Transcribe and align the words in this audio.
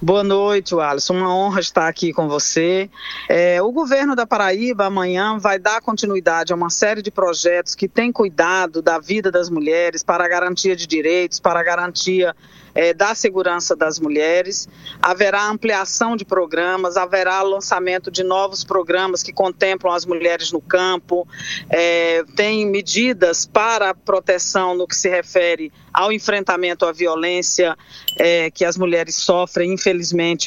Boa 0.00 0.22
noite, 0.22 0.76
Alisson. 0.76 1.14
Uma 1.14 1.34
honra 1.34 1.58
estar 1.58 1.88
aqui 1.88 2.12
com 2.12 2.28
você. 2.28 2.88
É, 3.28 3.60
o 3.60 3.72
governo 3.72 4.14
da 4.14 4.24
Paraíba 4.24 4.84
amanhã 4.84 5.36
vai 5.38 5.58
dar 5.58 5.80
continuidade 5.80 6.52
a 6.52 6.56
uma 6.56 6.70
série 6.70 7.02
de 7.02 7.10
projetos 7.10 7.74
que 7.74 7.88
têm 7.88 8.12
cuidado 8.12 8.80
da 8.80 9.00
vida 9.00 9.28
das 9.28 9.50
mulheres 9.50 10.04
para 10.04 10.24
a 10.24 10.28
garantia 10.28 10.76
de 10.76 10.86
direitos, 10.86 11.40
para 11.40 11.58
a 11.58 11.64
garantia 11.64 12.32
é, 12.76 12.94
da 12.94 13.12
segurança 13.12 13.74
das 13.74 13.98
mulheres. 13.98 14.68
Haverá 15.02 15.48
ampliação 15.48 16.16
de 16.16 16.24
programas, 16.24 16.96
haverá 16.96 17.42
lançamento 17.42 18.08
de 18.08 18.22
novos 18.22 18.62
programas 18.62 19.20
que 19.20 19.32
contemplam 19.32 19.92
as 19.92 20.06
mulheres 20.06 20.52
no 20.52 20.60
campo. 20.60 21.26
É, 21.68 22.22
tem 22.36 22.64
medidas 22.64 23.46
para 23.46 23.92
proteção 23.92 24.76
no 24.76 24.86
que 24.86 24.94
se 24.94 25.08
refere 25.08 25.72
ao 25.92 26.12
enfrentamento 26.12 26.86
à 26.86 26.92
violência 26.92 27.76
é, 28.16 28.48
que 28.48 28.64
as 28.64 28.76
mulheres 28.76 29.16
sofrem, 29.16 29.72
infelizmente 29.72 29.87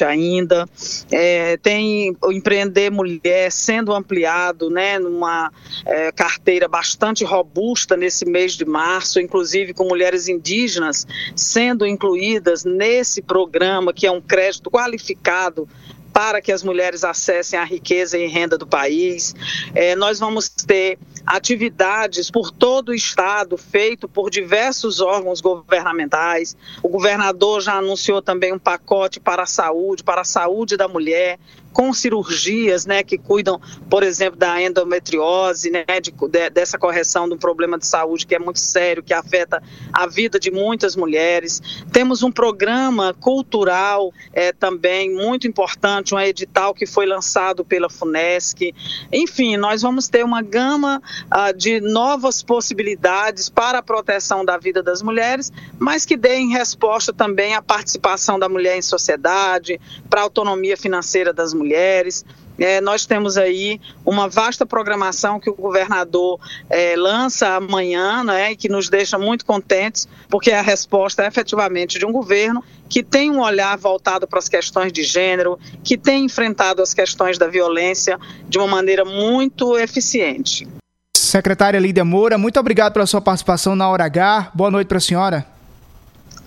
ainda. 0.04 0.68
É, 1.10 1.56
tem 1.56 2.16
o 2.22 2.32
Empreender 2.32 2.90
Mulher 2.90 3.50
sendo 3.50 3.92
ampliado, 3.92 4.70
né, 4.70 4.98
numa 4.98 5.50
é, 5.84 6.12
carteira 6.12 6.68
bastante 6.68 7.24
robusta 7.24 7.96
nesse 7.96 8.24
mês 8.24 8.52
de 8.52 8.64
março, 8.64 9.20
inclusive 9.20 9.74
com 9.74 9.84
mulheres 9.84 10.28
indígenas 10.28 11.06
sendo 11.34 11.86
incluídas 11.86 12.64
nesse 12.64 13.22
programa, 13.22 13.92
que 13.92 14.06
é 14.06 14.10
um 14.10 14.20
crédito 14.20 14.70
qualificado 14.70 15.68
para 16.12 16.42
que 16.42 16.52
as 16.52 16.62
mulheres 16.62 17.04
acessem 17.04 17.58
a 17.58 17.64
riqueza 17.64 18.18
e 18.18 18.26
renda 18.26 18.58
do 18.58 18.66
país. 18.66 19.34
É, 19.74 19.96
nós 19.96 20.18
vamos 20.18 20.48
ter 20.48 20.98
atividades 21.26 22.30
por 22.30 22.50
todo 22.50 22.90
o 22.90 22.94
estado, 22.94 23.56
feito 23.56 24.08
por 24.08 24.30
diversos 24.30 25.00
órgãos 25.00 25.40
governamentais. 25.40 26.56
O 26.82 26.88
governador 26.88 27.60
já 27.60 27.74
anunciou 27.74 28.20
também 28.20 28.52
um 28.52 28.58
pacote 28.58 29.20
para 29.20 29.42
a 29.44 29.46
saúde, 29.46 30.02
para 30.02 30.22
a 30.22 30.24
saúde 30.24 30.76
da 30.76 30.88
mulher, 30.88 31.38
com 31.72 31.92
cirurgias, 31.92 32.86
né, 32.86 33.02
que 33.02 33.16
cuidam, 33.16 33.60
por 33.88 34.02
exemplo, 34.02 34.38
da 34.38 34.62
endometriose, 34.62 35.70
né, 35.70 35.84
de, 36.00 36.10
de, 36.10 36.50
dessa 36.50 36.78
correção 36.78 37.26
de 37.26 37.34
um 37.34 37.38
problema 37.38 37.78
de 37.78 37.86
saúde 37.86 38.26
que 38.26 38.34
é 38.34 38.38
muito 38.38 38.60
sério, 38.60 39.02
que 39.02 39.14
afeta 39.14 39.62
a 39.92 40.06
vida 40.06 40.38
de 40.38 40.50
muitas 40.50 40.94
mulheres. 40.94 41.60
Temos 41.92 42.22
um 42.22 42.30
programa 42.30 43.14
cultural 43.14 44.12
é, 44.32 44.52
também 44.52 45.14
muito 45.14 45.48
importante, 45.48 46.14
um 46.14 46.20
edital 46.20 46.74
que 46.74 46.86
foi 46.86 47.06
lançado 47.06 47.64
pela 47.64 47.88
FUNESC. 47.88 48.74
Enfim, 49.12 49.56
nós 49.56 49.82
vamos 49.82 50.08
ter 50.08 50.24
uma 50.24 50.42
gama 50.42 51.02
ah, 51.30 51.52
de 51.52 51.80
novas 51.80 52.42
possibilidades 52.42 53.48
para 53.48 53.78
a 53.78 53.82
proteção 53.82 54.44
da 54.44 54.58
vida 54.58 54.82
das 54.82 55.02
mulheres, 55.02 55.50
mas 55.78 56.04
que 56.04 56.16
deem 56.16 56.50
resposta 56.50 57.12
também 57.12 57.54
à 57.54 57.62
participação 57.62 58.38
da 58.38 58.48
mulher 58.48 58.76
em 58.76 58.82
sociedade, 58.82 59.80
para 60.10 60.20
a 60.20 60.24
autonomia 60.24 60.76
financeira 60.76 61.32
das 61.32 61.54
mulheres 61.54 61.61
mulheres. 61.62 62.24
É, 62.58 62.80
nós 62.80 63.06
temos 63.06 63.38
aí 63.38 63.80
uma 64.04 64.28
vasta 64.28 64.66
programação 64.66 65.40
que 65.40 65.48
o 65.48 65.54
governador 65.54 66.38
é, 66.68 66.94
lança 66.96 67.56
amanhã, 67.56 68.22
né, 68.22 68.52
e 68.52 68.56
que 68.56 68.68
nos 68.68 68.88
deixa 68.88 69.18
muito 69.18 69.44
contentes, 69.44 70.06
porque 70.28 70.50
é 70.50 70.58
a 70.58 70.62
resposta 70.62 71.26
efetivamente 71.26 71.98
de 71.98 72.04
um 72.04 72.12
governo 72.12 72.62
que 72.88 73.02
tem 73.02 73.30
um 73.30 73.40
olhar 73.40 73.76
voltado 73.78 74.26
para 74.26 74.38
as 74.38 74.48
questões 74.48 74.92
de 74.92 75.02
gênero, 75.02 75.58
que 75.82 75.96
tem 75.96 76.26
enfrentado 76.26 76.82
as 76.82 76.92
questões 76.92 77.38
da 77.38 77.46
violência 77.46 78.18
de 78.48 78.58
uma 78.58 78.66
maneira 78.66 79.04
muito 79.04 79.78
eficiente. 79.78 80.68
Secretária 81.16 81.80
Lídia 81.80 82.04
Moura, 82.04 82.36
muito 82.36 82.60
obrigado 82.60 82.92
pela 82.92 83.06
sua 83.06 83.20
participação 83.20 83.74
na 83.74 83.88
Hora 83.88 84.04
H. 84.04 84.52
Boa 84.54 84.70
noite 84.70 84.88
para 84.88 84.98
a 84.98 85.00
senhora. 85.00 85.51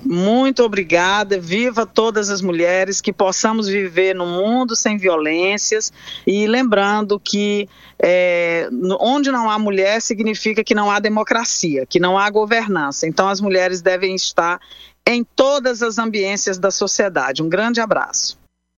Muito 0.04 0.64
obrigada. 0.64 1.40
Viva 1.40 1.86
todas 1.86 2.30
as 2.30 2.42
mulheres, 2.42 3.02
que 3.02 3.14
possamos 3.14 3.68
viver 3.68 4.16
no 4.16 4.26
mundo 4.26 4.76
sem 4.76 4.98
violências. 4.98 5.92
E 6.26 6.48
lembrando 6.48 7.20
que 7.20 7.68
é, 8.00 8.70
onde 9.00 9.32
não 9.32 9.50
há 9.50 9.58
mulher 9.58 10.02
significa 10.02 10.64
que 10.64 10.75
não 10.75 10.92
há 10.92 11.00
democracia, 11.00 11.86
que 11.86 12.00
não 12.00 12.18
há 12.18 12.30
governança. 12.30 13.08
Então 13.08 13.28
as 13.28 13.42
mulheres 13.42 13.81
devem 13.81 14.16
estar 14.16 14.59
em 15.08 15.24
todas 15.24 15.81
as 15.81 15.98
ambiências 15.98 16.58
da 16.58 16.72
sociedade. 16.72 17.44
Um 17.44 17.50
grande 17.50 17.80
abraço. 17.80 18.38